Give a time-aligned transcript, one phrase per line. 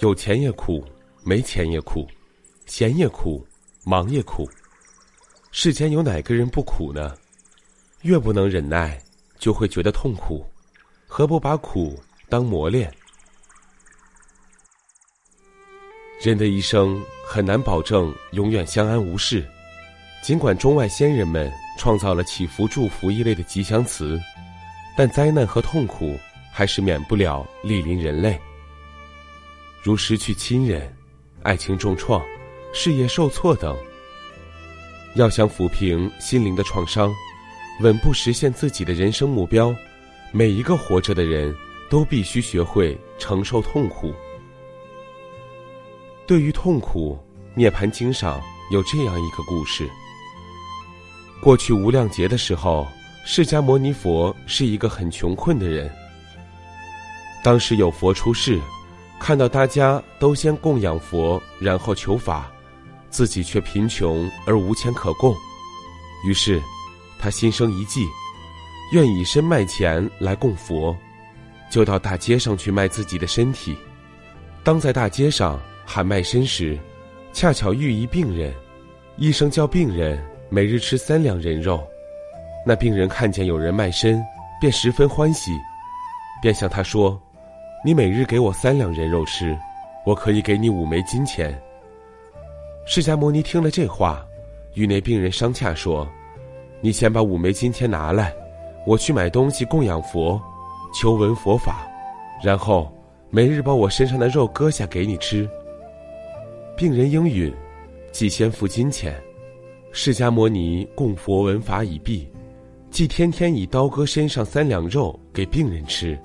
[0.00, 0.82] 有钱也苦，
[1.22, 2.08] 没钱也苦，
[2.64, 3.46] 闲也苦，
[3.84, 4.48] 忙也苦。
[5.52, 7.14] 世间有哪个人不苦呢？
[8.00, 8.98] 越不能忍耐，
[9.38, 10.42] 就会觉得痛苦，
[11.06, 12.00] 何不把苦
[12.30, 12.90] 当磨练？
[16.22, 19.46] 人的一生很难保证永远相安无事，
[20.22, 24.18] 尽管中外先人们创造了祈福、祝福一类的吉祥词，
[24.96, 26.18] 但灾难和痛苦
[26.50, 28.40] 还是免不了莅临人类。
[29.82, 30.94] 如失去亲人、
[31.42, 32.22] 爱情重创、
[32.72, 33.76] 事业受挫等。
[35.14, 37.12] 要想抚平心灵的创伤。
[37.80, 39.74] 稳步实现自己的人生目标，
[40.32, 41.56] 每一个活着的人
[41.88, 44.12] 都必须学会承受痛苦。
[46.26, 47.18] 对于痛苦，
[47.54, 48.38] 《涅盘经》上
[48.70, 49.88] 有这样一个故事：
[51.40, 52.86] 过去无量劫的时候，
[53.24, 55.90] 释迦牟尼佛是一个很穷困的人。
[57.42, 58.60] 当时有佛出世，
[59.20, 62.50] 看到大家都先供养佛，然后求法，
[63.10, 65.36] 自己却贫穷而无钱可供，
[66.24, 66.60] 于是。
[67.22, 68.08] 他心生一计，
[68.92, 70.96] 愿以身卖钱来供佛，
[71.70, 73.76] 就到大街上去卖自己的身体。
[74.64, 76.78] 当在大街上喊卖身时，
[77.30, 78.54] 恰巧遇一病人，
[79.18, 81.86] 医生叫病人每日吃三两人肉。
[82.64, 84.18] 那病人看见有人卖身，
[84.62, 85.50] 便十分欢喜，
[86.40, 87.20] 便向他说
[87.82, 89.56] ：“你每日给我三两人肉吃，
[90.04, 91.58] 我可以给你五枚金钱。”
[92.84, 94.26] 释迦牟尼听了这话，
[94.74, 96.06] 与那病人商洽说。
[96.82, 98.34] 你先把五枚金钱拿来，
[98.86, 100.40] 我去买东西供养佛，
[100.94, 101.86] 求闻佛法，
[102.42, 102.90] 然后
[103.30, 105.48] 每日把我身上的肉割下给你吃。
[106.76, 107.54] 病人应允，
[108.12, 109.14] 即先付金钱。
[109.92, 112.26] 释迦牟尼供佛闻法已毕，
[112.90, 116.18] 即天天以刀割身上三两肉给病人吃，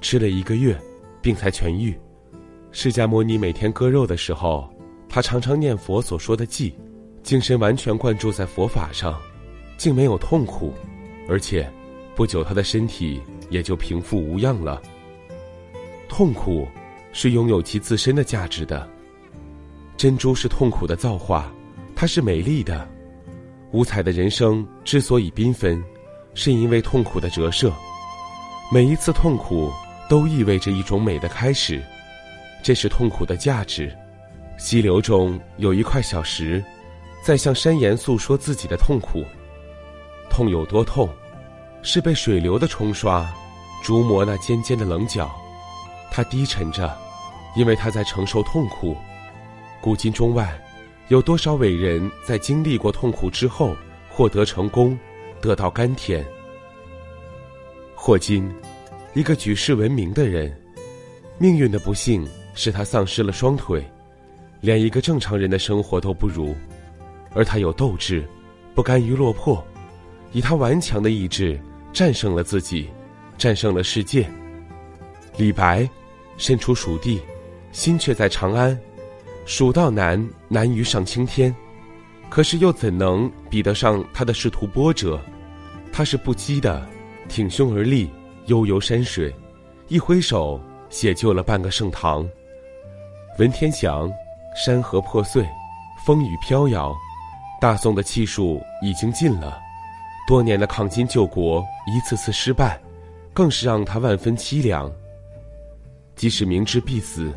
[0.00, 0.78] 吃了一个月，
[1.20, 1.98] 病才痊愈。
[2.70, 4.68] 释迦牟尼每天割肉的时候，
[5.08, 6.72] 他常常念佛所说的偈，
[7.22, 9.18] 精神完全灌注在佛法上。
[9.76, 10.74] 竟没有痛苦，
[11.28, 11.72] 而且
[12.16, 14.82] 不久他的身体也就平复无恙了。
[16.08, 16.66] 痛苦
[17.12, 18.88] 是拥有其自身的价值的。
[19.96, 21.52] 珍珠是痛苦的造化，
[21.94, 22.88] 它是美丽的。
[23.70, 25.80] 五彩的人生之所以缤纷，
[26.34, 27.72] 是因为痛苦的折射。
[28.72, 29.70] 每一次痛苦
[30.08, 31.82] 都意味着一种美的开始，
[32.62, 33.94] 这是痛苦的价值。
[34.56, 36.64] 溪流中有一块小石，
[37.22, 39.24] 在向山岩诉说自己的痛苦。
[40.30, 41.08] 痛有多痛？
[41.82, 43.32] 是被水流的冲刷，
[43.84, 45.30] 逐磨那尖尖的棱角。
[46.10, 46.96] 它低沉着，
[47.54, 48.96] 因为它在承受痛苦。
[49.80, 50.60] 古今中外，
[51.06, 53.76] 有多少伟人在经历过痛苦之后
[54.10, 54.98] 获得成功，
[55.40, 56.26] 得到甘甜？
[57.94, 58.52] 霍金，
[59.18, 60.56] 一个举世闻名的人，
[61.38, 62.24] 命运的不幸
[62.54, 63.84] 使他丧失了双腿，
[64.60, 66.54] 连一个正常人的生活都不如，
[67.34, 68.24] 而他有斗志，
[68.76, 69.66] 不甘于落魄。
[70.30, 71.60] 以他顽强的意志
[71.92, 72.88] 战胜了自己，
[73.36, 74.24] 战胜了世界。
[75.36, 75.90] 李白，
[76.36, 77.20] 身处蜀地，
[77.72, 78.78] 心却在长安。
[79.46, 81.52] 蜀道难，难于上青天，
[82.30, 85.20] 可是又怎能比得上他的仕途波折？
[85.90, 86.88] 他是不羁的，
[87.28, 88.08] 挺胸而立，
[88.48, 89.32] 悠游山水，
[89.88, 92.26] 一挥手写就了半个盛唐。
[93.38, 94.10] 文天祥，
[94.56, 95.46] 山河破碎，
[96.04, 96.96] 风雨飘摇，
[97.60, 99.60] 大宋的气数已经尽了。
[100.26, 102.80] 多年的抗金救国一次次失败，
[103.34, 104.90] 更是让他万分凄凉。
[106.16, 107.30] 即使明知必死，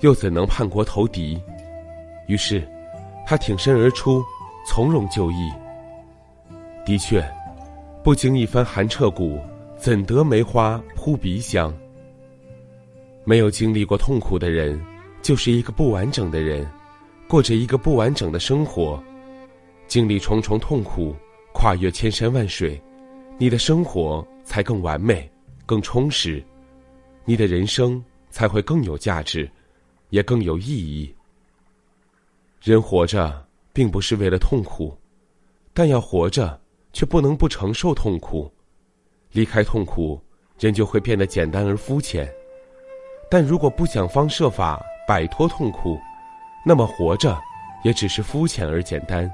[0.00, 1.40] 又怎能叛国投敌？
[2.28, 2.66] 于是，
[3.26, 4.22] 他挺身而出，
[4.64, 5.52] 从容就义。
[6.84, 7.20] 的确，
[8.04, 9.40] 不经一番寒彻骨，
[9.82, 11.76] 怎得梅花扑鼻香？
[13.24, 14.80] 没有经历过痛苦的人，
[15.22, 16.64] 就是一个不完整的人，
[17.26, 19.02] 过着一个不完整的生活，
[19.88, 21.16] 经历重重痛苦。
[21.52, 22.80] 跨越千山万水，
[23.38, 25.28] 你的生活才更完美、
[25.66, 26.40] 更充实，
[27.24, 29.50] 你的人生才会更有价值，
[30.10, 31.12] 也更有意义。
[32.62, 34.96] 人活着并不是为了痛苦，
[35.74, 36.58] 但要活着
[36.92, 38.48] 却不能不承受痛苦。
[39.32, 40.20] 离开痛苦，
[40.58, 42.30] 人就会变得简单而肤浅。
[43.30, 45.98] 但如果不想方设法摆脱痛苦，
[46.64, 47.40] 那么活着
[47.82, 49.30] 也只是肤浅而简单。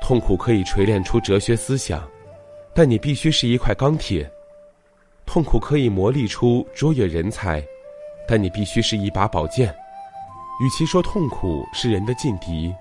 [0.00, 2.02] 痛苦可以锤炼出哲学思想，
[2.74, 4.24] 但你必须是一块钢铁；
[5.26, 7.62] 痛苦可以磨砺出卓越人才，
[8.26, 9.68] 但你必须是一把宝剑。
[10.62, 12.74] 与其说痛苦是人的劲敌，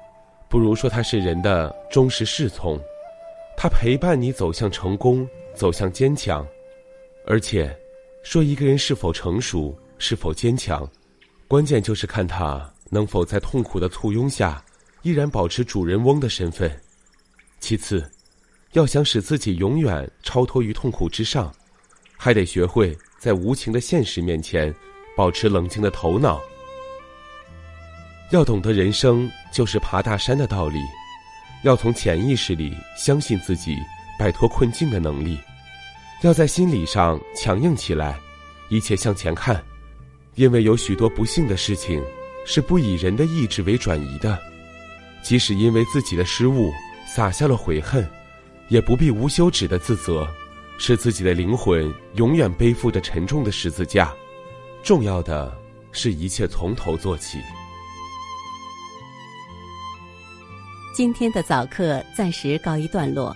[0.47, 2.79] 不如说它是人的忠实侍从。
[3.61, 6.47] 它陪伴你走向成功，走向坚强。
[7.25, 7.77] 而且，
[8.23, 10.89] 说一个人是否成熟、是否坚强，
[11.45, 14.63] 关键就是看他能否在痛苦的簇拥下，
[15.01, 16.71] 依然保持主人翁的身份。
[17.59, 18.09] 其次，
[18.71, 21.53] 要想使自己永远超脱于痛苦之上，
[22.15, 24.73] 还得学会在无情的现实面前，
[25.17, 26.39] 保持冷静的头脑。
[28.31, 30.79] 要懂得人生就是爬大山的道理，
[31.63, 33.77] 要从潜意识里相信自己
[34.17, 35.37] 摆脱困境的能力，
[36.21, 38.17] 要在心理上强硬起来，
[38.69, 39.61] 一切向前看，
[40.35, 42.03] 因为有许多不幸的事情
[42.45, 44.39] 是不以人的意志为转移的，
[45.21, 46.71] 即使因为自己的失误
[47.05, 48.09] 撒下了悔恨，
[48.69, 50.27] 也不必无休止的自责，
[50.77, 54.13] 是自己的灵魂永远背负着沉重的十字架。
[54.81, 55.53] 重要的
[55.91, 57.37] 是一切从头做起。
[60.99, 63.33] 今天的早课暂时告一段落，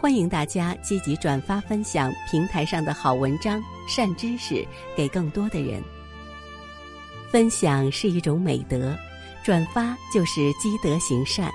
[0.00, 4.66] 欢迎大家积极转发分享平台上的好文章、善知识
[4.96, 5.80] 给更多的人。
[7.30, 8.98] 分享是一种美德，
[9.44, 11.48] 转发就是积德行善。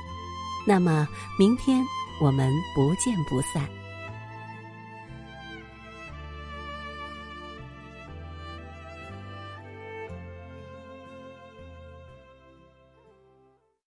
[0.65, 1.05] 那么，
[1.37, 1.83] 明天
[2.21, 3.67] 我们不见不散。